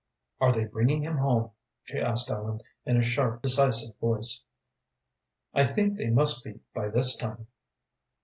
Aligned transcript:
"Are 0.39 0.51
they 0.51 0.63
bringing 0.65 1.03
him 1.03 1.17
home?" 1.17 1.51
she 1.83 1.99
asked 1.99 2.31
Ellen, 2.31 2.61
in 2.87 2.97
a 2.99 3.03
sharp, 3.05 3.43
decisive 3.43 3.95
voice. 3.99 4.41
"I 5.53 5.63
think 5.63 5.95
they 5.95 6.09
must 6.09 6.43
be 6.43 6.59
by 6.73 6.87
this 6.89 7.15
time." 7.15 7.45